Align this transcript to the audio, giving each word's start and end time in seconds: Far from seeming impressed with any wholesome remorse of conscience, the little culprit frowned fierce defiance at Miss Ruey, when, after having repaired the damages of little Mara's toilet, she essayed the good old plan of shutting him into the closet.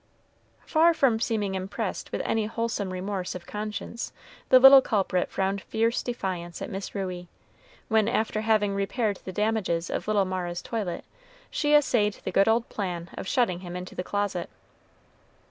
Far 0.65 0.95
from 0.95 1.19
seeming 1.19 1.53
impressed 1.53 2.11
with 2.11 2.23
any 2.25 2.47
wholesome 2.47 2.91
remorse 2.91 3.35
of 3.35 3.45
conscience, 3.45 4.11
the 4.49 4.57
little 4.57 4.81
culprit 4.81 5.29
frowned 5.29 5.61
fierce 5.61 6.01
defiance 6.01 6.59
at 6.59 6.71
Miss 6.71 6.95
Ruey, 6.95 7.27
when, 7.87 8.07
after 8.07 8.41
having 8.41 8.73
repaired 8.73 9.17
the 9.25 9.31
damages 9.31 9.91
of 9.91 10.07
little 10.07 10.25
Mara's 10.25 10.63
toilet, 10.63 11.05
she 11.51 11.75
essayed 11.75 12.15
the 12.23 12.31
good 12.31 12.47
old 12.47 12.67
plan 12.67 13.11
of 13.15 13.27
shutting 13.27 13.59
him 13.59 13.75
into 13.75 13.93
the 13.93 14.03
closet. 14.03 14.49